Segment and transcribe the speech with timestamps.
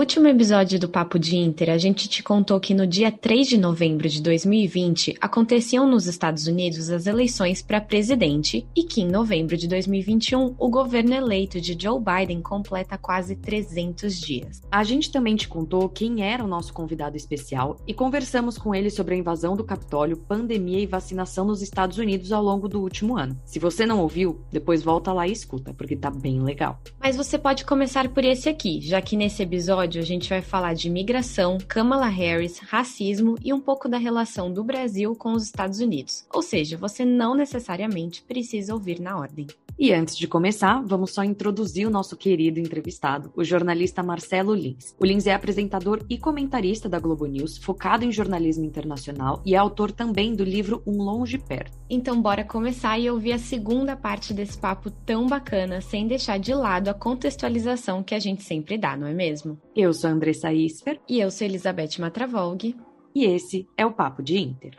[0.00, 3.58] último episódio do Papo de Inter, a gente te contou que no dia 3 de
[3.58, 9.58] novembro de 2020 aconteciam nos Estados Unidos as eleições para presidente e que em novembro
[9.58, 14.62] de 2021 o governo eleito de Joe Biden completa quase 300 dias.
[14.70, 18.88] A gente também te contou quem era o nosso convidado especial e conversamos com ele
[18.88, 23.18] sobre a invasão do Capitólio, pandemia e vacinação nos Estados Unidos ao longo do último
[23.18, 23.38] ano.
[23.44, 26.80] Se você não ouviu, depois volta lá e escuta, porque tá bem legal.
[26.98, 30.74] Mas você pode começar por esse aqui, já que nesse episódio a gente vai falar
[30.74, 35.80] de migração, Kamala Harris, racismo e um pouco da relação do Brasil com os Estados
[35.80, 36.24] Unidos.
[36.32, 39.46] Ou seja, você não necessariamente precisa ouvir na ordem.
[39.78, 44.94] E antes de começar, vamos só introduzir o nosso querido entrevistado, o jornalista Marcelo Lins.
[44.98, 49.58] O Lins é apresentador e comentarista da Globo News, focado em jornalismo internacional e é
[49.58, 51.78] autor também do livro Um Longe Perto.
[51.88, 56.54] Então, bora começar e ouvir a segunda parte desse papo tão bacana, sem deixar de
[56.54, 59.58] lado a contextualização que a gente sempre dá, não é mesmo?
[59.74, 61.00] Eu sou a Andressa Isfer.
[61.08, 62.76] E eu sou Elizabeth Matravolg.
[63.14, 64.70] E esse é o Papo de Inter.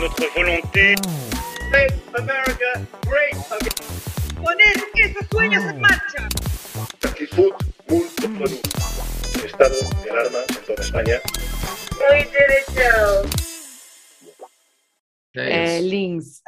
[0.00, 0.94] Notre volonté
[2.14, 3.82] America great again.
[4.94, 6.28] Se sueña se marcha.
[7.02, 7.52] Actitud.
[9.44, 11.20] Estado de alarma en toda España.
[11.98, 13.42] Muy derecho.
[15.34, 16.42] É, é Lins,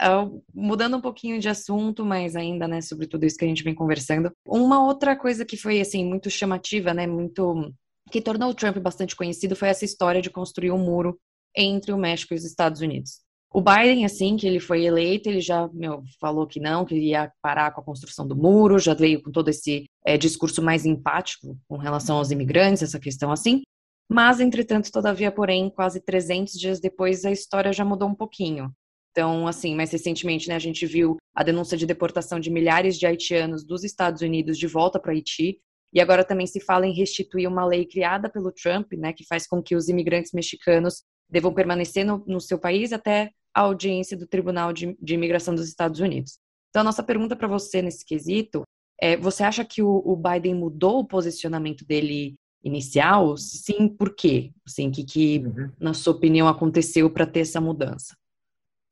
[0.55, 3.75] mudando um pouquinho de assunto, mas ainda, né, sobre tudo isso que a gente vem
[3.75, 4.31] conversando.
[4.47, 7.73] Uma outra coisa que foi, assim, muito chamativa, né, muito...
[8.11, 11.19] que tornou o Trump bastante conhecido foi essa história de construir um muro
[11.57, 13.24] entre o México e os Estados Unidos.
[13.55, 17.33] O Biden, assim que ele foi eleito, ele já meu, falou que não, que ia
[17.41, 21.57] parar com a construção do muro, já veio com todo esse é, discurso mais empático
[21.69, 23.63] com relação aos imigrantes, essa questão assim.
[24.11, 28.73] Mas, entretanto, todavia, porém, quase 300 dias depois, a história já mudou um pouquinho.
[29.13, 33.07] Então, assim, mais recentemente, né, a gente viu a denúncia de deportação de milhares de
[33.07, 35.61] haitianos dos Estados Unidos de volta para Haiti.
[35.93, 39.47] E agora também se fala em restituir uma lei criada pelo Trump, né, que faz
[39.47, 44.27] com que os imigrantes mexicanos devam permanecer no, no seu país até a audiência do
[44.27, 46.39] Tribunal de, de Imigração dos Estados Unidos.
[46.71, 48.63] Então, a nossa pergunta para você nesse quesito
[49.01, 52.35] é: você acha que o, o, Biden mudou o posicionamento dele
[52.65, 53.37] inicial?
[53.37, 54.51] Sim, por quê?
[54.67, 55.71] Assim, que, que uhum.
[55.79, 58.17] na sua opinião, aconteceu para ter essa mudança?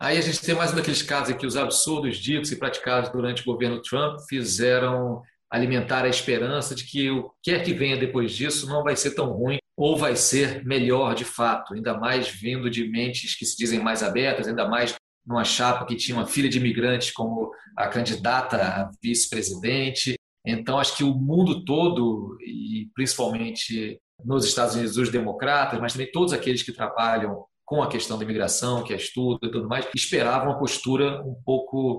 [0.00, 3.10] Aí a gente tem mais um daqueles casos em que os absurdos ditos e praticados
[3.10, 7.96] durante o governo Trump fizeram alimentar a esperança de que o que quer que venha
[7.96, 12.28] depois disso não vai ser tão ruim ou vai ser melhor de fato, ainda mais
[12.28, 14.94] vindo de mentes que se dizem mais abertas, ainda mais
[15.26, 20.14] numa chapa que tinha uma filha de imigrantes como a candidata a vice-presidente.
[20.46, 26.12] Então, acho que o mundo todo, e principalmente nos Estados Unidos, os democratas, mas também
[26.12, 30.50] todos aqueles que trabalham com a questão da imigração, que estudam e tudo mais, esperavam
[30.50, 31.98] uma postura um pouco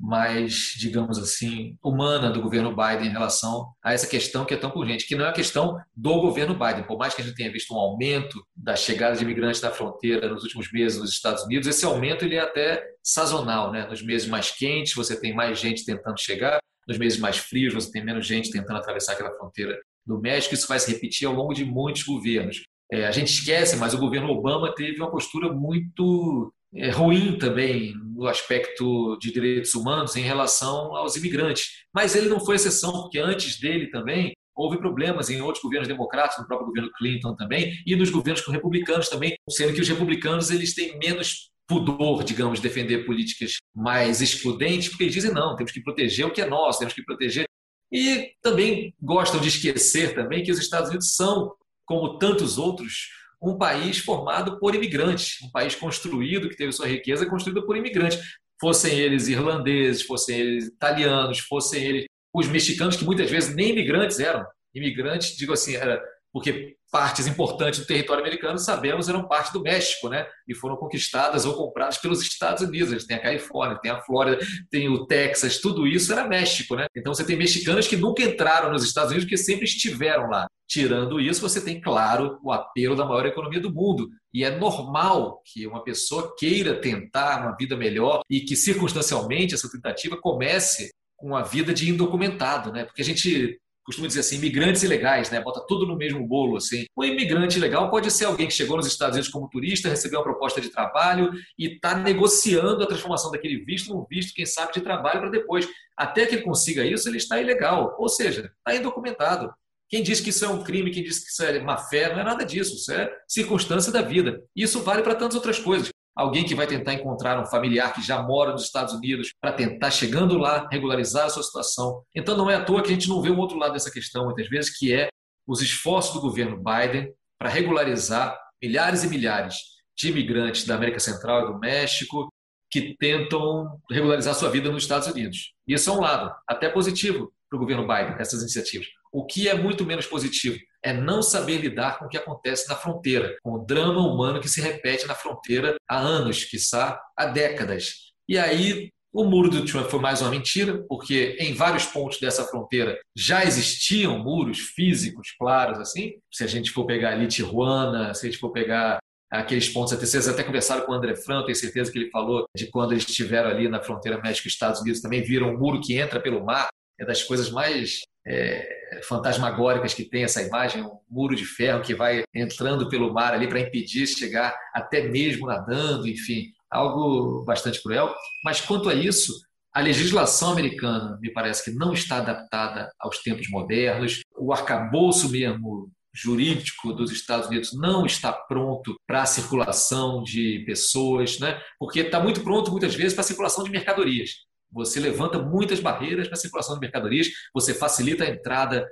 [0.00, 4.72] mais, digamos assim, humana do governo Biden em relação a essa questão que é tão
[4.74, 6.84] urgente, que não é a questão do governo Biden.
[6.84, 10.28] Por mais que a gente tenha visto um aumento da chegada de imigrantes na fronteira
[10.28, 13.70] nos últimos meses nos Estados Unidos, esse aumento ele é até sazonal.
[13.70, 13.86] Né?
[13.86, 17.92] Nos meses mais quentes, você tem mais gente tentando chegar, nos meses mais frios, você
[17.92, 20.54] tem menos gente tentando atravessar aquela fronteira do México.
[20.54, 22.62] Isso vai se repetir ao longo de muitos governos.
[22.90, 26.52] É, a gente esquece, mas o governo Obama teve uma postura muito
[26.92, 31.84] ruim também no aspecto de direitos humanos em relação aos imigrantes.
[31.92, 36.38] Mas ele não foi exceção, porque antes dele também houve problemas em outros governos democratas,
[36.38, 40.74] no próprio governo Clinton também, e nos governos republicanos também, sendo que os republicanos eles
[40.74, 45.80] têm menos pudor, digamos, de defender políticas mais excludentes, porque eles dizem não, temos que
[45.80, 47.46] proteger o que é nosso, temos que proteger.
[47.92, 51.54] E também gostam de esquecer também que os Estados Unidos são,
[51.86, 53.08] como tantos outros,
[53.42, 58.18] um país formado por imigrantes, um país construído, que teve sua riqueza construída por imigrantes.
[58.60, 64.20] Fossem eles irlandeses, fossem eles italianos, fossem eles os mexicanos, que muitas vezes nem imigrantes
[64.20, 64.44] eram.
[64.74, 66.00] Imigrantes, digo assim, era
[66.32, 70.26] porque partes importantes do território americano, sabemos, eram parte do México, né?
[70.46, 72.90] E foram conquistadas ou compradas pelos Estados Unidos.
[72.90, 76.86] Eles têm a Califórnia, tem a Flórida, tem o Texas, tudo isso era México, né?
[76.96, 80.46] Então você tem mexicanos que nunca entraram nos Estados Unidos, porque sempre estiveram lá.
[80.68, 84.08] Tirando isso, você tem, claro, o apelo da maior economia do mundo.
[84.32, 89.70] E é normal que uma pessoa queira tentar uma vida melhor e que, circunstancialmente, essa
[89.70, 92.84] tentativa comece com a vida de indocumentado, né?
[92.84, 93.58] Porque a gente
[93.90, 95.40] costumo dizer assim, imigrantes ilegais, né?
[95.40, 96.84] Bota tudo no mesmo bolo, assim.
[96.96, 100.24] Um imigrante ilegal pode ser alguém que chegou nos Estados Unidos como turista, recebeu uma
[100.24, 104.80] proposta de trabalho e está negociando a transformação daquele visto num visto, quem sabe, de
[104.80, 105.68] trabalho para depois.
[105.96, 109.52] Até que ele consiga isso, ele está ilegal, ou seja, está indocumentado.
[109.88, 112.20] Quem diz que isso é um crime, quem diz que isso é má fé, não
[112.20, 114.40] é nada disso, isso é circunstância da vida.
[114.54, 115.90] Isso vale para tantas outras coisas.
[116.16, 119.90] Alguém que vai tentar encontrar um familiar que já mora nos Estados Unidos para tentar,
[119.90, 122.02] chegando lá, regularizar a sua situação.
[122.14, 124.24] Então, não é à toa que a gente não vê um outro lado dessa questão,
[124.24, 125.08] muitas vezes, que é
[125.46, 129.56] os esforços do governo Biden para regularizar milhares e milhares
[129.96, 132.28] de imigrantes da América Central e do México
[132.70, 135.52] que tentam regularizar sua vida nos Estados Unidos.
[135.66, 138.86] Isso é um lado, até positivo para o governo Biden, essas iniciativas.
[139.12, 142.76] O que é muito menos positivo é não saber lidar com o que acontece na
[142.76, 148.12] fronteira, com o drama humano que se repete na fronteira há anos, quiçá há décadas.
[148.28, 152.44] E aí o muro do Trump foi mais uma mentira, porque em vários pontos dessa
[152.44, 156.14] fronteira já existiam muros físicos claros assim.
[156.32, 158.98] Se a gente for pegar ali Tijuana, se a gente for pegar
[159.30, 162.44] aqueles pontos até vocês até conversaram com o André Fran, tenho certeza que ele falou
[162.56, 166.20] de quando eles estiveram ali na fronteira México-Estados Unidos, também viram um muro que entra
[166.20, 166.68] pelo mar,
[166.98, 171.94] é das coisas mais é, fantasmagóricas que tem essa imagem, um muro de ferro que
[171.94, 178.14] vai entrando pelo mar ali para impedir chegar até mesmo nadando, enfim, algo bastante cruel.
[178.44, 179.32] Mas quanto a isso,
[179.72, 185.90] a legislação americana me parece que não está adaptada aos tempos modernos, o arcabouço mesmo
[186.12, 191.60] jurídico dos Estados Unidos não está pronto para a circulação de pessoas, né?
[191.78, 194.30] porque está muito pronto muitas vezes para a circulação de mercadorias.
[194.72, 198.86] Você levanta muitas barreiras para a circulação de mercadorias, você facilita a entrada.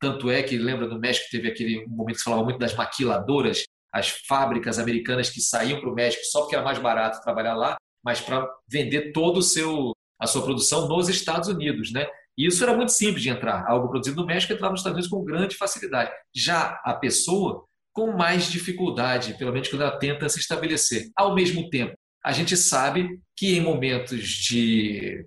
[0.00, 3.64] Tanto é que, lembra do México, teve aquele momento que se falava muito das maquiladoras,
[3.92, 7.76] as fábricas americanas que saíam para o México só porque era mais barato trabalhar lá,
[8.04, 12.06] mas para vender todo o seu a sua produção nos Estados Unidos, né?
[12.36, 13.64] E isso era muito simples de entrar.
[13.66, 16.10] Algo produzido no México entrava nos Estados Unidos com grande facilidade.
[16.34, 21.10] Já a pessoa com mais dificuldade, pelo menos quando ela tenta se estabelecer.
[21.16, 21.94] Ao mesmo tempo,
[22.24, 25.26] a gente sabe que em momentos de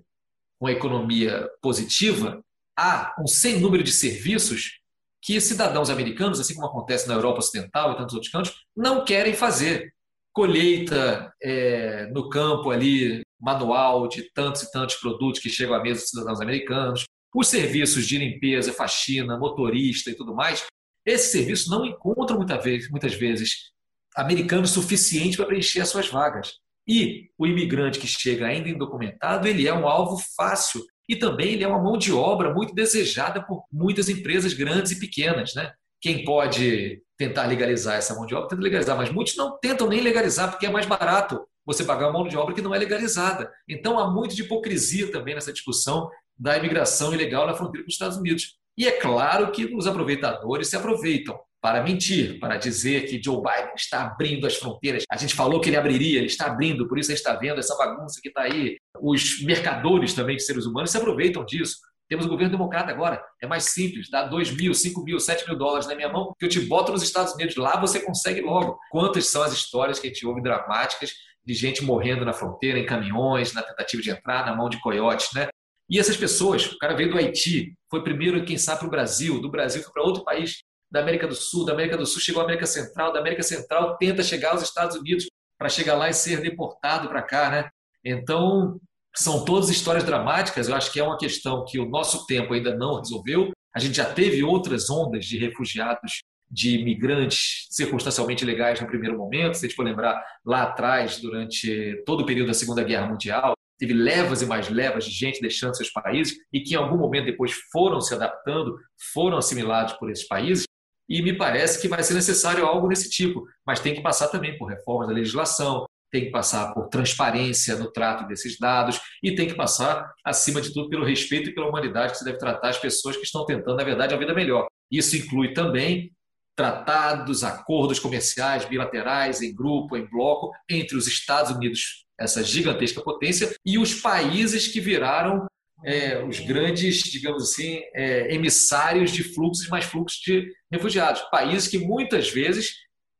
[0.60, 2.42] uma economia positiva,
[2.76, 4.80] há um sem número de serviços
[5.22, 9.34] que cidadãos americanos, assim como acontece na Europa Ocidental e tantos outros cantos, não querem
[9.34, 9.92] fazer.
[10.32, 16.00] Colheita é, no campo ali, manual de tantos e tantos produtos que chegam à mesa
[16.00, 17.04] dos cidadãos americanos,
[17.34, 20.64] os serviços de limpeza, faxina, motorista e tudo mais,
[21.04, 23.72] esses serviços não encontram muita vez, muitas vezes
[24.14, 26.54] americanos suficientes para preencher as suas vagas.
[26.88, 31.64] E o imigrante que chega ainda indocumentado, ele é um alvo fácil e também ele
[31.64, 35.72] é uma mão de obra muito desejada por muitas empresas grandes e pequenas, né?
[36.00, 40.00] Quem pode tentar legalizar essa mão de obra, tenta legalizar, mas muitos não tentam nem
[40.00, 43.52] legalizar porque é mais barato você pagar uma mão de obra que não é legalizada.
[43.68, 46.08] Então há muito de hipocrisia também nessa discussão
[46.38, 48.56] da imigração ilegal na fronteira com os Estados Unidos.
[48.76, 53.74] E é claro que os aproveitadores se aproveitam para mentir, para dizer que Joe Biden
[53.76, 55.04] está abrindo as fronteiras.
[55.10, 57.58] A gente falou que ele abriria, ele está abrindo, por isso a gente está vendo
[57.58, 58.76] essa bagunça que está aí.
[59.00, 61.76] Os mercadores também de seres humanos se aproveitam disso.
[62.08, 65.58] Temos o governo democrata agora, é mais simples, dá 2 mil, 5 mil, 7 mil
[65.58, 68.78] dólares na minha mão, que eu te boto nos Estados Unidos, lá você consegue logo.
[68.90, 71.12] Quantas são as histórias que a gente ouve dramáticas
[71.44, 75.28] de gente morrendo na fronteira, em caminhões, na tentativa de entrar, na mão de coiotes,
[75.34, 75.48] né?
[75.90, 79.40] E essas pessoas, o cara veio do Haiti, foi primeiro, quem sabe, para o Brasil,
[79.40, 82.40] do Brasil foi para outro país da América do Sul, da América do Sul chegou
[82.40, 85.26] à América Central, da América Central tenta chegar aos Estados Unidos
[85.58, 87.68] para chegar lá e ser deportado para cá, né?
[88.04, 88.80] Então,
[89.14, 90.68] são todas histórias dramáticas.
[90.68, 93.50] Eu acho que é uma questão que o nosso tempo ainda não resolveu.
[93.74, 99.54] A gente já teve outras ondas de refugiados, de imigrantes circunstancialmente legais no primeiro momento.
[99.54, 103.54] Se a gente for lembrar lá atrás, durante todo o período da Segunda Guerra Mundial,
[103.78, 107.26] teve levas e mais levas de gente deixando seus países e que em algum momento
[107.26, 108.76] depois foram se adaptando,
[109.12, 110.67] foram assimilados por esses países
[111.08, 114.58] e me parece que vai ser necessário algo desse tipo, mas tem que passar também
[114.58, 119.46] por reformas da legislação, tem que passar por transparência no trato desses dados e tem
[119.46, 122.78] que passar, acima de tudo, pelo respeito e pela humanidade que se deve tratar as
[122.78, 124.66] pessoas que estão tentando, na verdade, a vida melhor.
[124.90, 126.12] Isso inclui também
[126.56, 133.54] tratados, acordos comerciais bilaterais, em grupo, em bloco, entre os Estados Unidos, essa gigantesca potência,
[133.64, 135.46] e os países que viraram
[135.84, 141.22] é, os grandes, digamos assim, é, emissários de fluxos e mais fluxos de refugiados.
[141.30, 142.72] Países que muitas vezes,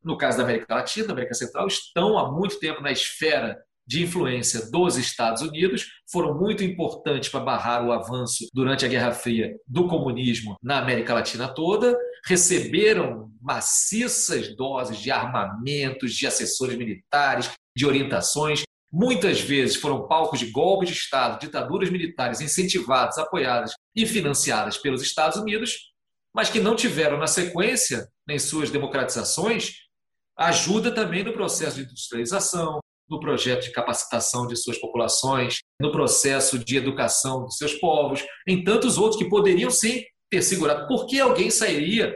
[0.02, 4.02] no caso da América Latina, da América Central, estão há muito tempo na esfera de
[4.02, 9.56] influência dos Estados Unidos, foram muito importantes para barrar o avanço durante a Guerra Fria
[9.66, 11.96] do comunismo na América Latina toda,
[12.26, 20.50] receberam maciças doses de armamentos, de assessores militares, de orientações, muitas vezes foram palcos de
[20.50, 25.92] golpes de Estado, ditaduras militares incentivadas, apoiadas e financiadas pelos Estados Unidos,
[26.34, 29.72] mas que não tiveram na sequência, em suas democratizações,
[30.36, 36.58] ajuda também no processo de industrialização, no projeto de capacitação de suas populações, no processo
[36.58, 40.86] de educação dos seus povos, em tantos outros que poderiam sim ter segurado.
[40.86, 42.14] Por que alguém sairia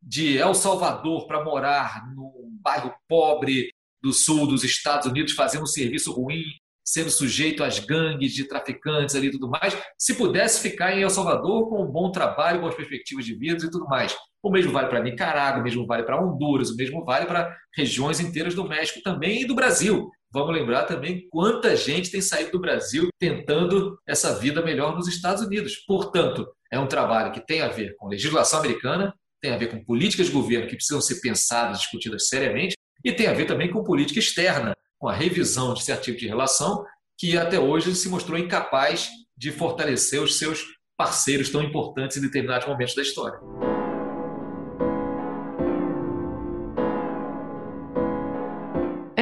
[0.00, 3.70] de El Salvador para morar num bairro pobre
[4.02, 6.44] do sul dos Estados Unidos fazendo um serviço ruim,
[6.84, 11.10] sendo sujeito às gangues de traficantes ali e tudo mais, se pudesse ficar em El
[11.10, 14.16] Salvador com um bom trabalho, boas perspectivas de vida e tudo mais.
[14.42, 18.20] O mesmo vale para Nicarágua, o mesmo vale para Honduras, o mesmo vale para regiões
[18.20, 20.08] inteiras do México também e do Brasil.
[20.30, 25.42] Vamos lembrar também quanta gente tem saído do Brasil tentando essa vida melhor nos Estados
[25.42, 25.76] Unidos.
[25.86, 29.84] Portanto, é um trabalho que tem a ver com legislação americana, tem a ver com
[29.84, 32.74] políticas de governo que precisam ser pensadas, discutidas seriamente,
[33.04, 36.26] e tem a ver também com política externa, com a revisão de certo tipo de
[36.26, 36.84] relação
[37.18, 40.64] que até hoje se mostrou incapaz de fortalecer os seus
[40.96, 43.38] parceiros tão importantes em determinados momentos da história.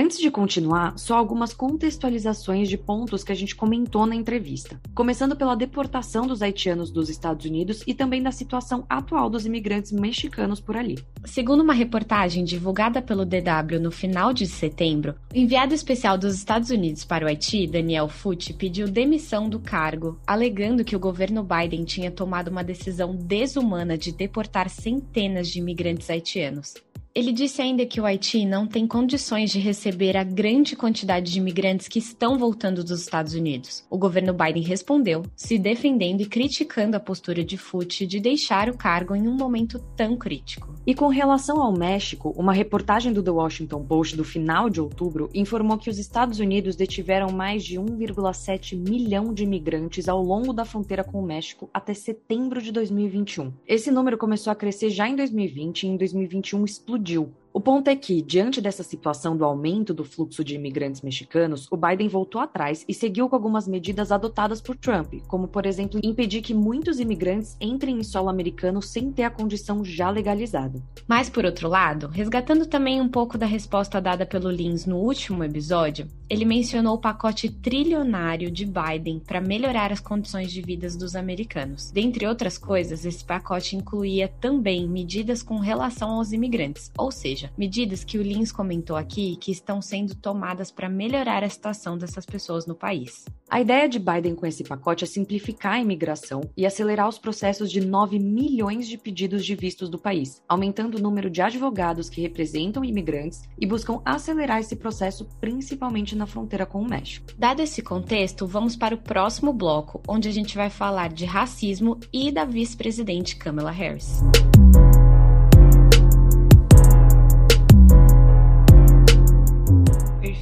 [0.07, 4.81] Antes de continuar, só algumas contextualizações de pontos que a gente comentou na entrevista.
[4.95, 9.91] Começando pela deportação dos haitianos dos Estados Unidos e também da situação atual dos imigrantes
[9.91, 10.97] mexicanos por ali.
[11.25, 16.71] Segundo uma reportagem divulgada pelo DW no final de setembro, o enviado especial dos Estados
[16.71, 21.83] Unidos para o Haiti, Daniel Foote, pediu demissão do cargo, alegando que o governo Biden
[21.83, 26.75] tinha tomado uma decisão desumana de deportar centenas de imigrantes haitianos.
[27.17, 31.39] Ele disse ainda que o Haiti não tem condições de receber a grande quantidade de
[31.39, 33.87] imigrantes que estão voltando dos Estados Unidos.
[33.89, 38.77] O governo Biden respondeu, se defendendo e criticando a postura de Foote de deixar o
[38.77, 40.75] cargo em um momento tão crítico.
[40.87, 45.31] E com relação ao México, uma reportagem do The Washington Post do final de outubro
[45.33, 50.67] informou que os Estados Unidos detiveram mais de 1,7 milhão de imigrantes ao longo da
[50.67, 53.55] fronteira com o México até setembro de 2021.
[53.67, 57.33] Esse número começou a crescer já em 2020 e em 2021 explodiu explodiu.
[57.57, 61.77] O ponto é que, diante dessa situação do aumento do fluxo de imigrantes mexicanos, o
[61.79, 66.43] Biden voltou atrás e seguiu com algumas medidas adotadas por Trump, como, por exemplo, impedir
[66.43, 70.83] que muitos imigrantes entrem em solo americano sem ter a condição já legalizada.
[71.09, 75.43] Mas, por outro lado, resgatando também um pouco da resposta dada pelo Lins no último
[75.43, 81.17] episódio, ele mencionou o pacote trilionário de Biden para melhorar as condições de vida dos
[81.17, 81.91] americanos.
[81.91, 87.51] Dentre outras coisas, esse pacote incluía também medidas com relação aos imigrantes, ou seja, seja,
[87.57, 92.27] medidas que o Lins comentou aqui que estão sendo tomadas para melhorar a situação dessas
[92.27, 93.25] pessoas no país.
[93.49, 97.71] A ideia de Biden com esse pacote é simplificar a imigração e acelerar os processos
[97.71, 102.21] de 9 milhões de pedidos de vistos do país, aumentando o número de advogados que
[102.21, 107.27] representam imigrantes e buscam acelerar esse processo principalmente na fronteira com o México.
[107.39, 111.99] Dado esse contexto, vamos para o próximo bloco, onde a gente vai falar de racismo
[112.13, 114.21] e da vice-presidente Kamala Harris.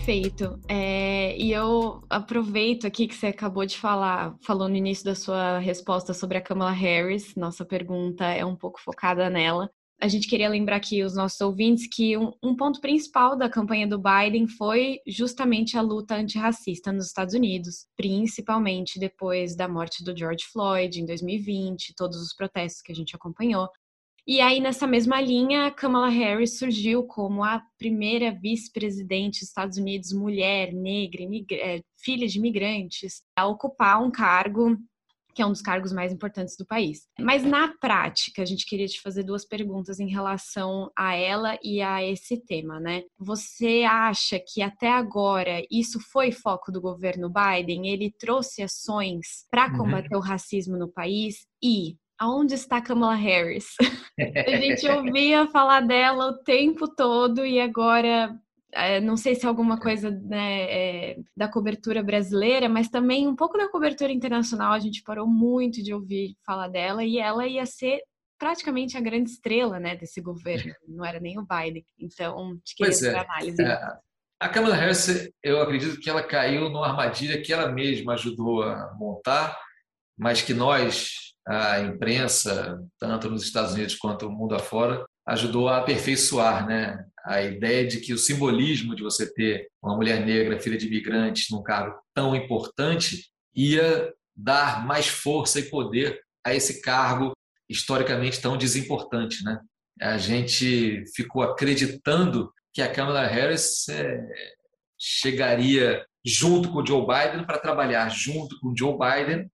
[0.04, 0.60] Perfeito.
[0.68, 5.58] É, e eu aproveito aqui que você acabou de falar, falou no início da sua
[5.58, 7.34] resposta sobre a Kamala Harris.
[7.34, 9.70] Nossa pergunta é um pouco focada nela.
[9.98, 13.86] A gente queria lembrar aqui os nossos ouvintes que um, um ponto principal da campanha
[13.86, 20.14] do Biden foi justamente a luta antirracista nos Estados Unidos, principalmente depois da morte do
[20.14, 23.70] George Floyd em 2020, todos os protestos que a gente acompanhou.
[24.26, 30.12] E aí, nessa mesma linha, Kamala Harris surgiu como a primeira vice-presidente dos Estados Unidos,
[30.12, 34.78] mulher, negra, é, filha de imigrantes, a ocupar um cargo
[35.34, 37.08] que é um dos cargos mais importantes do país.
[37.18, 41.82] Mas na prática, a gente queria te fazer duas perguntas em relação a ela e
[41.82, 43.02] a esse tema, né?
[43.18, 47.88] Você acha que até agora isso foi foco do governo Biden?
[47.88, 49.78] Ele trouxe ações para uhum.
[49.78, 50.20] combater uhum.
[50.20, 51.46] o racismo no país?
[51.62, 53.74] E aonde está Kamala Harris?
[54.48, 58.38] a gente ouvia falar dela o tempo todo e agora
[58.74, 63.36] é, não sei se é alguma coisa né, é, da cobertura brasileira, mas também um
[63.36, 64.72] pouco da cobertura internacional.
[64.72, 68.00] A gente parou muito de ouvir falar dela e ela ia ser
[68.36, 70.74] praticamente a grande estrela né, desse governo.
[70.88, 71.86] Não era nem o Biden.
[71.98, 73.18] Então, te queria pois é.
[73.18, 73.62] análise.
[73.62, 73.80] É,
[74.40, 78.92] a Kamala Harris, eu acredito que ela caiu numa armadilha que ela mesma ajudou a
[78.98, 79.56] montar,
[80.18, 85.78] mas que nós a imprensa, tanto nos Estados Unidos quanto no mundo afora, ajudou a
[85.78, 87.04] aperfeiçoar né?
[87.24, 91.50] a ideia de que o simbolismo de você ter uma mulher negra, filha de imigrantes,
[91.50, 97.32] num cargo tão importante, ia dar mais força e poder a esse cargo
[97.68, 99.42] historicamente tão desimportante.
[99.44, 99.58] Né?
[100.00, 104.20] A gente ficou acreditando que a Kamala Harris é,
[104.98, 109.48] chegaria junto com o Joe Biden para trabalhar junto com o Joe Biden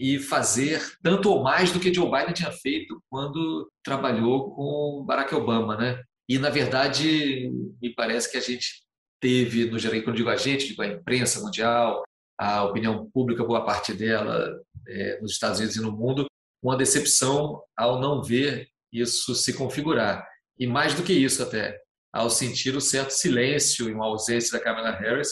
[0.00, 5.34] e fazer tanto ou mais do que Joe Biden tinha feito quando trabalhou com Barack
[5.34, 6.02] Obama, né?
[6.26, 7.50] E na verdade
[7.82, 8.82] me parece que a gente
[9.20, 12.02] teve, no geral, quando digo a gente, digo a imprensa mundial,
[12.38, 16.24] a opinião pública, boa parte dela é, nos Estados Unidos e no mundo,
[16.62, 20.26] uma decepção ao não ver isso se configurar.
[20.58, 21.78] E mais do que isso até,
[22.10, 25.28] ao sentir o certo silêncio e uma ausência da Kamala Harris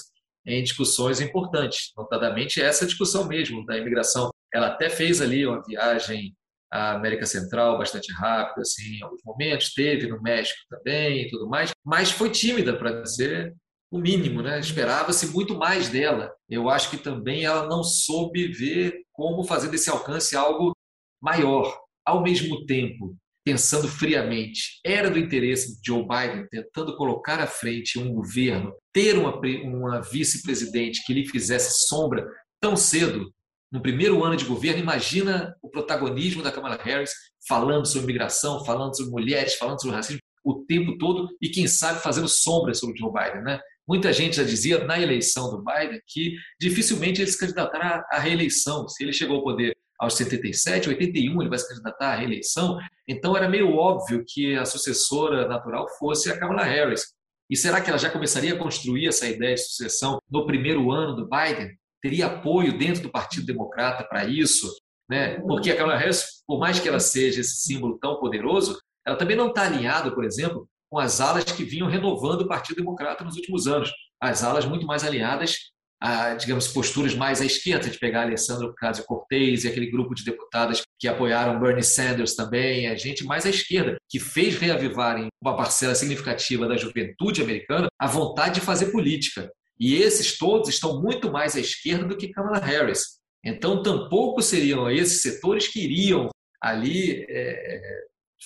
[0.47, 4.31] em discussões importantes, notadamente essa discussão mesmo da imigração.
[4.53, 6.35] Ela até fez ali uma viagem
[6.71, 11.49] à América Central bastante rápida, assim, em alguns momentos, teve no México também e tudo
[11.49, 13.55] mais, mas foi tímida, para dizer
[13.91, 14.61] o mínimo, né?
[14.61, 16.31] Esperava-se muito mais dela.
[16.49, 20.77] Eu acho que também ela não soube ver como fazer desse alcance algo
[21.21, 21.75] maior.
[22.05, 27.99] Ao mesmo tempo, pensando friamente, era do interesse de Joe Biden, tentando colocar à frente
[27.99, 32.27] um governo, ter uma, uma vice-presidente que lhe fizesse sombra
[32.61, 33.33] tão cedo,
[33.71, 37.13] no primeiro ano de governo, imagina o protagonismo da Kamala Harris
[37.47, 42.01] falando sobre migração, falando sobre mulheres, falando sobre racismo o tempo todo e, quem sabe,
[42.01, 43.43] fazendo sombra sobre Joe Biden.
[43.43, 43.61] Né?
[43.87, 48.89] Muita gente já dizia na eleição do Biden que dificilmente ele se candidatará à reeleição.
[48.89, 52.79] Se ele chegou ao poder aos 77, 81 ele vai se candidatar à reeleição.
[53.07, 57.03] Então era meio óbvio que a sucessora natural fosse a Kamala Harris.
[57.51, 61.17] E será que ela já começaria a construir essa ideia de sucessão no primeiro ano
[61.17, 61.78] do Biden?
[62.03, 64.69] Teria apoio dentro do Partido Democrata para isso?
[65.11, 65.41] Né?
[65.41, 69.37] Porque a Kamala Harris, por mais que ela seja esse símbolo tão poderoso, ela também
[69.37, 73.37] não está alinhada, por exemplo, com as alas que vinham renovando o Partido Democrata nos
[73.37, 73.91] últimos anos.
[74.21, 75.57] As alas muito mais alinhadas
[76.01, 80.83] a, digamos, posturas mais à esquerda, de pegar Alessandro Ocasio-Cortez e aquele grupo de deputadas
[80.99, 85.57] que apoiaram Bernie Sanders também, a gente mais à esquerda, que fez reavivar em uma
[85.57, 89.51] parcela significativa da juventude americana a vontade de fazer política.
[89.79, 93.19] E esses todos estão muito mais à esquerda do que Kamala Harris.
[93.45, 96.29] Então, tampouco seriam esses setores que iriam
[96.61, 97.81] ali é,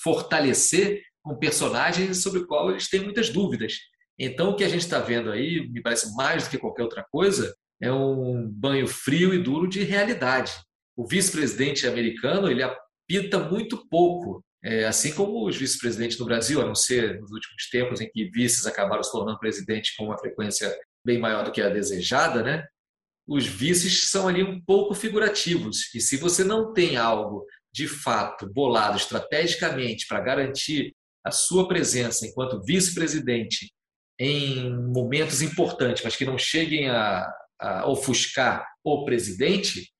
[0.03, 3.75] fortalecer um personagem sobre o qual eles têm muitas dúvidas.
[4.19, 7.05] Então, o que a gente está vendo aí, me parece mais do que qualquer outra
[7.11, 10.53] coisa, é um banho frio e duro de realidade.
[10.97, 16.67] O vice-presidente americano ele apita muito pouco, é, assim como os vice-presidentes no Brasil, a
[16.67, 20.73] não ser nos últimos tempos em que vices acabaram se tornando presidente com uma frequência
[21.05, 22.67] bem maior do que a desejada, né?
[23.27, 25.95] Os vices são ali um pouco figurativos.
[25.95, 32.27] E se você não tem algo de fato bolado estrategicamente para garantir a sua presença
[32.27, 33.73] enquanto vice-presidente
[34.19, 39.91] em momentos importantes, mas que não cheguem a, a ofuscar o presidente,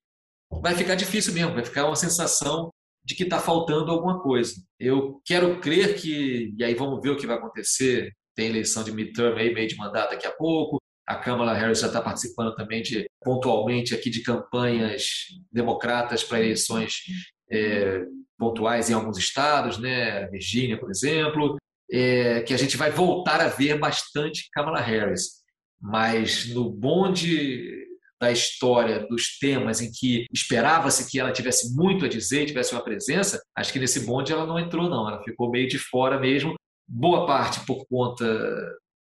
[0.61, 2.71] vai ficar difícil mesmo, vai ficar uma sensação
[3.05, 4.55] de que está faltando alguma coisa.
[4.79, 8.93] Eu quero crer que, e aí vamos ver o que vai acontecer, tem eleição de
[8.93, 12.83] midterm aí, meio de mandato daqui a pouco, a Kamala Harris já está participando também
[12.83, 17.03] de pontualmente aqui de campanhas democratas para eleições
[17.51, 18.05] é,
[18.39, 20.27] pontuais em alguns estados, né?
[20.29, 21.59] Virgínia, por exemplo
[21.93, 25.43] é, que a gente vai voltar a ver bastante Kamala Harris.
[25.79, 27.87] Mas no bonde
[28.19, 32.83] da história, dos temas em que esperava-se que ela tivesse muito a dizer, tivesse uma
[32.83, 35.09] presença, acho que nesse bonde ela não entrou, não.
[35.09, 36.55] Ela ficou meio de fora mesmo,
[36.89, 38.25] boa parte por conta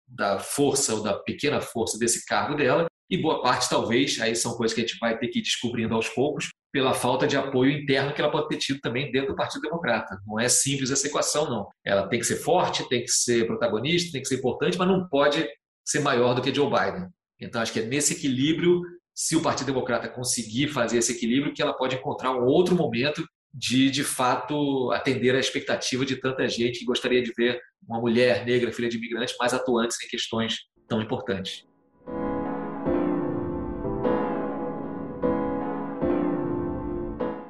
[0.08, 4.56] da força ou da pequena força desse cargo dela, e boa parte, talvez, aí são
[4.56, 7.72] coisas que a gente vai ter que ir descobrindo aos poucos, pela falta de apoio
[7.72, 10.20] interno que ela pode ter tido também dentro do Partido Democrata.
[10.28, 11.68] Não é simples essa equação, não.
[11.86, 15.08] Ela tem que ser forte, tem que ser protagonista, tem que ser importante, mas não
[15.08, 15.48] pode
[15.86, 17.08] ser maior do que Joe Biden.
[17.40, 18.82] Então, acho que é nesse equilíbrio,
[19.16, 23.26] se o Partido Democrata conseguir fazer esse equilíbrio, que ela pode encontrar um outro momento
[23.54, 28.46] de, de fato, atender à expectativa de tanta gente que gostaria de ver uma mulher
[28.46, 30.58] negra, filha de imigrantes, mais atuantes em questões
[30.88, 31.66] tão importantes.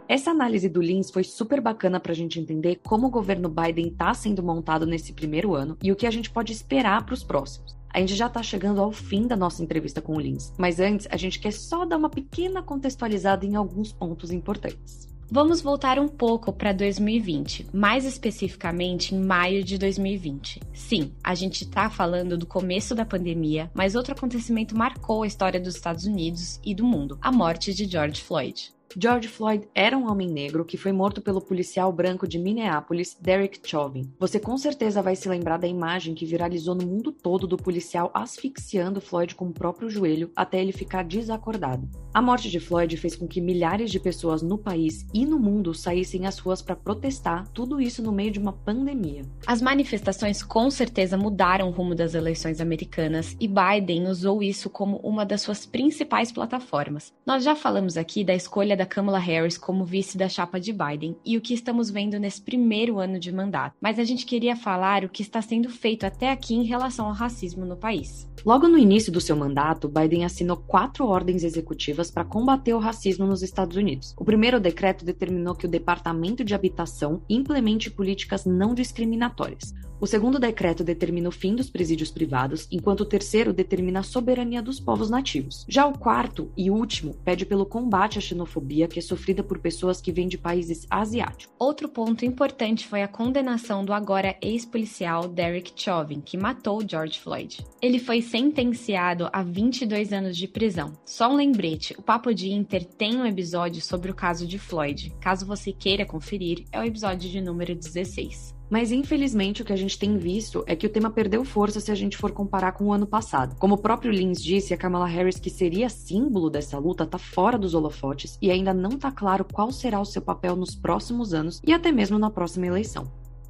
[0.09, 3.89] Essa análise do Lins foi super bacana para a gente entender como o governo Biden
[3.89, 7.23] está sendo montado nesse primeiro ano e o que a gente pode esperar para os
[7.23, 7.77] próximos.
[7.93, 11.07] A gente já está chegando ao fim da nossa entrevista com o Lins, mas antes
[11.11, 15.07] a gente quer só dar uma pequena contextualizada em alguns pontos importantes.
[15.29, 20.61] Vamos voltar um pouco para 2020, mais especificamente em maio de 2020.
[20.73, 25.59] Sim, a gente está falando do começo da pandemia, mas outro acontecimento marcou a história
[25.59, 28.76] dos Estados Unidos e do mundo: a morte de George Floyd.
[28.95, 33.59] George Floyd era um homem negro que foi morto pelo policial branco de Minneapolis, Derek
[33.63, 34.09] Chauvin.
[34.19, 38.09] Você com certeza vai se lembrar da imagem que viralizou no mundo todo do policial
[38.13, 41.87] asfixiando Floyd com o próprio joelho até ele ficar desacordado.
[42.13, 45.73] A morte de Floyd fez com que milhares de pessoas no país e no mundo
[45.73, 49.23] saíssem às ruas para protestar, tudo isso no meio de uma pandemia.
[49.45, 54.97] As manifestações com certeza mudaram o rumo das eleições americanas e Biden usou isso como
[54.97, 57.13] uma das suas principais plataformas.
[57.25, 61.17] Nós já falamos aqui da escolha da Kamala Harris como vice da chapa de Biden
[61.25, 65.03] e o que estamos vendo nesse primeiro ano de mandato, mas a gente queria falar
[65.03, 68.29] o que está sendo feito até aqui em relação ao racismo no país.
[68.45, 73.25] Logo no início do seu mandato, Biden assinou quatro ordens executivas para combater o racismo
[73.25, 74.13] nos Estados Unidos.
[74.17, 79.73] O primeiro decreto determinou que o Departamento de Habitação implemente políticas não discriminatórias.
[79.99, 84.61] O segundo decreto determina o fim dos presídios privados, enquanto o terceiro determina a soberania
[84.61, 85.65] dos povos nativos.
[85.67, 90.01] Já o quarto e último pede pelo combate à xenofobia que é sofrida por pessoas
[90.01, 91.53] que vêm de países asiáticos.
[91.59, 97.65] Outro ponto importante foi a condenação do agora ex-policial Derek Chauvin, que matou George Floyd.
[97.81, 100.91] Ele foi sentenciado a 22 anos de prisão.
[101.05, 105.13] Só um lembrete, o Papo de Inter tem um episódio sobre o caso de Floyd.
[105.21, 108.56] Caso você queira conferir, é o episódio de número 16.
[108.69, 111.91] Mas infelizmente o que a gente tem visto é que o tema perdeu força se
[111.91, 113.55] a gente for comparar com o ano passado.
[113.57, 117.57] Como o próprio Lins disse, a Kamala Harris, que seria símbolo dessa luta, tá fora
[117.57, 121.61] dos holofotes e ainda não tá claro qual será o seu papel nos próximos anos
[121.65, 123.07] e até mesmo na próxima eleição.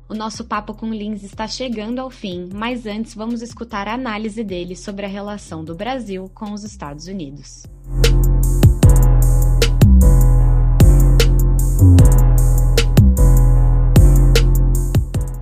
[0.09, 4.41] O nosso papo com Lins está chegando ao fim, mas antes vamos escutar a análise
[4.41, 7.63] dele sobre a relação do Brasil com os Estados Unidos.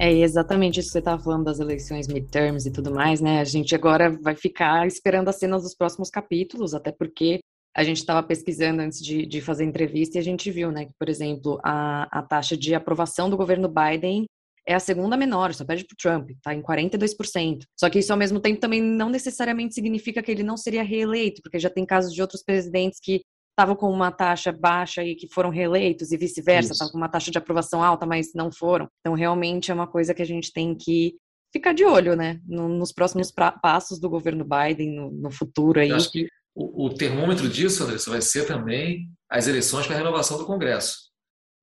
[0.06, 3.40] É exatamente isso que você estava falando das eleições midterms e tudo mais, né?
[3.40, 7.40] A gente agora vai ficar esperando as cenas dos próximos capítulos, até porque
[7.76, 10.92] a gente estava pesquisando antes de, de, fazer entrevista e a gente viu, né, que,
[11.00, 14.26] por exemplo, a, a taxa de aprovação do governo Biden
[14.68, 17.64] é a segunda menor, só perde para o Trump, está em 42%.
[17.76, 21.42] Só que isso, ao mesmo tempo, também não necessariamente significa que ele não seria reeleito,
[21.42, 23.22] porque já tem casos de outros presidentes que
[23.56, 27.32] estavam com uma taxa baixa e que foram reeleitos e vice-versa, estavam com uma taxa
[27.32, 28.90] de aprovação alta, mas não foram.
[29.00, 31.16] Então, realmente é uma coisa que a gente tem que
[31.54, 35.90] ficar de olho, né, nos próximos passos do governo Biden, no, no futuro aí.
[35.90, 40.00] Eu acho que o, o termômetro disso, Andressa, vai ser também as eleições para a
[40.00, 41.12] renovação do Congresso.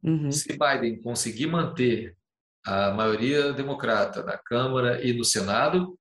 [0.03, 0.33] Uhum.
[0.33, 2.17] Se Biden conseguir manter
[2.65, 5.99] a maioria democrata na Câmara e no Senado,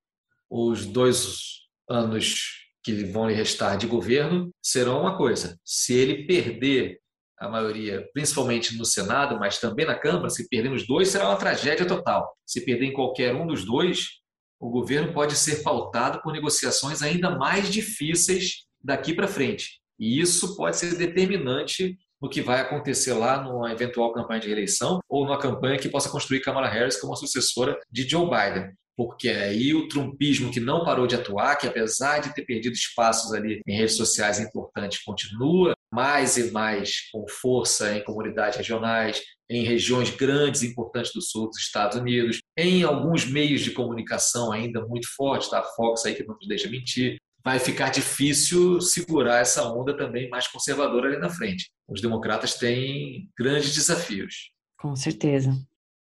[0.49, 5.57] os dois anos que vão lhe restar de governo serão uma coisa.
[5.63, 6.99] Se ele perder
[7.37, 11.37] a maioria, principalmente no Senado, mas também na Câmara, se perder nos dois, será uma
[11.37, 12.31] tragédia total.
[12.45, 14.21] Se perder em qualquer um dos dois,
[14.59, 19.81] o governo pode ser pautado por negociações ainda mais difíceis daqui para frente.
[19.99, 24.99] E isso pode ser determinante no que vai acontecer lá numa eventual campanha de reeleição
[25.09, 28.71] ou numa campanha que possa construir Kamala Harris como a sucessora de Joe Biden
[29.03, 33.33] porque aí o trumpismo que não parou de atuar, que apesar de ter perdido espaços
[33.33, 39.63] ali em redes sociais importantes, continua mais e mais com força em comunidades regionais, em
[39.63, 44.85] regiões grandes e importantes do sul dos Estados Unidos, em alguns meios de comunicação ainda
[44.85, 45.61] muito fortes, tá?
[45.61, 50.29] a Fox aí que não nos deixa mentir, vai ficar difícil segurar essa onda também
[50.29, 51.71] mais conservadora ali na frente.
[51.89, 54.51] Os democratas têm grandes desafios.
[54.77, 55.51] Com certeza.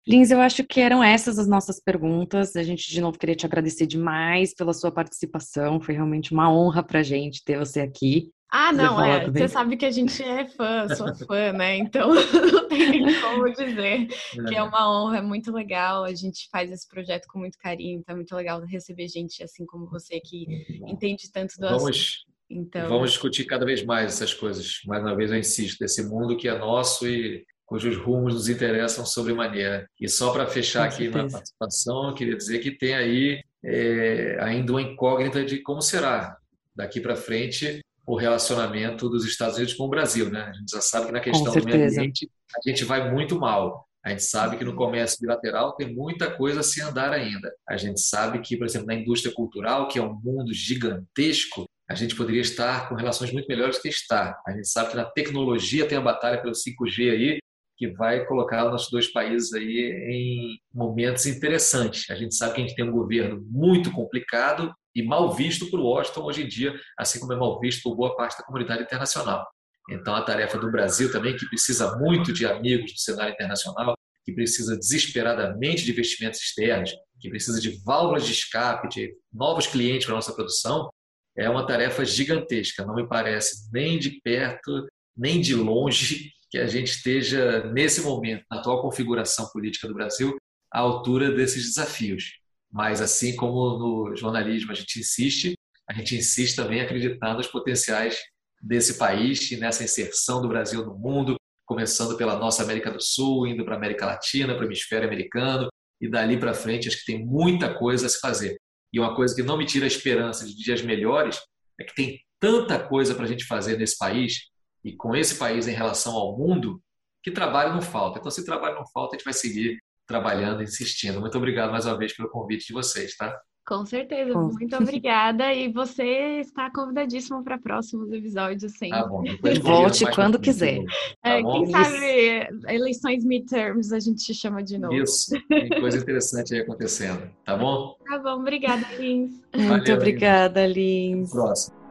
[0.06, 2.56] Lins, eu acho que eram essas as nossas perguntas.
[2.56, 5.80] A gente, de novo, queria te agradecer demais pela sua participação.
[5.80, 8.30] Foi realmente uma honra para a gente ter você aqui.
[8.54, 9.30] Ah, não, é.
[9.30, 11.78] Você sabe que a gente é fã, sou fã, né?
[11.78, 14.44] Então não tem como dizer é.
[14.46, 16.04] que é uma honra, é muito legal.
[16.04, 19.64] A gente faz esse projeto com muito carinho, então é muito legal receber gente assim
[19.64, 20.44] como você que
[20.86, 22.32] entende tanto do vamos, assunto.
[22.50, 22.88] Então...
[22.90, 24.80] Vamos discutir cada vez mais essas coisas.
[24.84, 29.06] Mais uma vez eu insisto, desse mundo que é nosso e cujos rumos nos interessam
[29.06, 29.88] sobremaneira.
[29.98, 34.72] E só para fechar aqui minha participação, eu queria dizer que tem aí é, ainda
[34.72, 36.36] uma incógnita de como será
[36.76, 40.28] daqui para frente o relacionamento dos Estados Unidos com o Brasil.
[40.28, 40.42] Né?
[40.42, 43.88] A gente já sabe que na questão do meio ambiente a gente vai muito mal.
[44.04, 47.50] A gente sabe que no comércio bilateral tem muita coisa a se andar ainda.
[47.66, 51.94] A gente sabe que, por exemplo, na indústria cultural, que é um mundo gigantesco, a
[51.94, 54.38] gente poderia estar com relações muito melhores que está.
[54.46, 57.38] A gente sabe que na tecnologia tem a batalha pelo 5G aí,
[57.76, 62.08] que vai colocar nossos dois países aí em momentos interessantes.
[62.10, 65.80] A gente sabe que a gente tem um governo muito complicado e mal visto por
[65.80, 69.46] Washington hoje em dia, assim como é mal visto por boa parte da comunidade internacional.
[69.90, 74.32] Então, a tarefa do Brasil também, que precisa muito de amigos do cenário internacional, que
[74.32, 80.14] precisa desesperadamente de investimentos externos, que precisa de válvulas de escape, de novos clientes para
[80.14, 80.88] a nossa produção,
[81.36, 82.84] é uma tarefa gigantesca.
[82.84, 88.44] Não me parece nem de perto, nem de longe que a gente esteja, nesse momento,
[88.50, 90.36] na atual configuração política do Brasil,
[90.70, 92.34] à altura desses desafios.
[92.70, 95.54] Mas, assim como no jornalismo a gente insiste,
[95.88, 98.18] a gente insiste também acreditando nos potenciais
[98.60, 103.46] desse país e nessa inserção do Brasil no mundo, começando pela nossa América do Sul,
[103.46, 105.68] indo para a América Latina, para o hemisfério americano,
[106.02, 108.58] e dali para frente acho que tem muita coisa a se fazer.
[108.92, 111.40] E uma coisa que não me tira a esperança de dias melhores
[111.80, 114.51] é que tem tanta coisa para a gente fazer nesse país
[114.84, 116.80] e com esse país em relação ao mundo,
[117.22, 118.18] que trabalho não falta.
[118.18, 121.20] Então, se trabalho não falta, a gente vai seguir trabalhando, insistindo.
[121.20, 123.38] Muito obrigado mais uma vez pelo convite de vocês, tá?
[123.64, 124.48] Com certeza, Com...
[124.48, 125.52] muito obrigada.
[125.52, 128.90] E você está convidadíssimo para próximos episódios, sim.
[128.90, 129.22] Tá bom,
[129.62, 130.82] Volte quando quiser.
[131.22, 134.94] Tá é, quem sabe eleições midterms a gente te chama de novo.
[134.94, 137.96] Isso, tem coisa interessante aí acontecendo, tá bom?
[138.04, 139.40] Tá bom, obrigada, Lins.
[139.54, 141.30] Muito obrigada, Lins.
[141.30, 141.81] Próximo.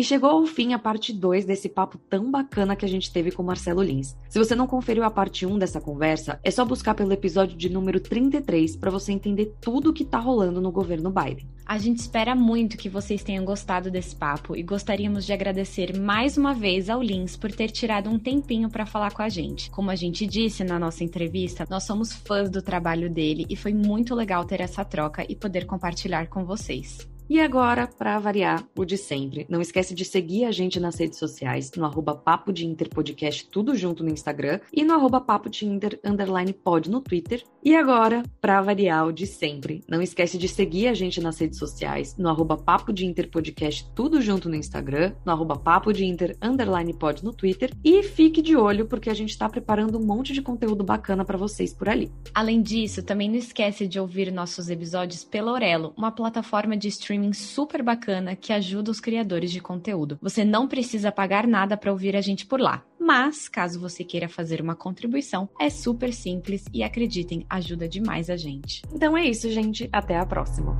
[0.00, 3.30] E chegou ao fim a parte 2 desse papo tão bacana que a gente teve
[3.30, 4.16] com Marcelo Lins.
[4.30, 7.68] Se você não conferiu a parte 1 dessa conversa, é só buscar pelo episódio de
[7.68, 11.46] número 33 para você entender tudo o que tá rolando no governo Biden.
[11.66, 16.38] A gente espera muito que vocês tenham gostado desse papo e gostaríamos de agradecer mais
[16.38, 19.70] uma vez ao Lins por ter tirado um tempinho para falar com a gente.
[19.70, 23.74] Como a gente disse na nossa entrevista, nós somos fãs do trabalho dele e foi
[23.74, 27.06] muito legal ter essa troca e poder compartilhar com vocês.
[27.30, 29.46] E agora, para variar, o de sempre.
[29.48, 33.48] Não esquece de seguir a gente nas redes sociais, no arroba Papo de Inter Podcast,
[33.48, 37.44] tudo junto no Instagram, e no arroba Papo de Inter underline pod no Twitter.
[37.64, 39.84] E agora, para variar, o de sempre.
[39.86, 43.88] Não esquece de seguir a gente nas redes sociais, no arroba Papo de Inter Podcast,
[43.94, 47.70] tudo junto no Instagram, no arroba Papo de Inter underline pod no Twitter.
[47.84, 51.38] E fique de olho, porque a gente está preparando um monte de conteúdo bacana para
[51.38, 52.10] vocês por ali.
[52.34, 57.19] Além disso, também não esquece de ouvir nossos episódios pela Orelo, uma plataforma de streaming
[57.20, 60.18] streaming super bacana que ajuda os criadores de conteúdo.
[60.22, 62.82] Você não precisa pagar nada para ouvir a gente por lá.
[62.98, 68.36] Mas, caso você queira fazer uma contribuição, é super simples e acreditem, ajuda demais a
[68.36, 68.82] gente.
[68.92, 69.88] Então é isso, gente.
[69.92, 70.76] Até a próxima.